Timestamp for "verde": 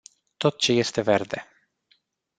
1.01-1.47